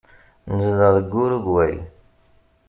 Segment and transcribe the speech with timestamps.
[0.55, 1.75] Nezdeɣ deg Urugway.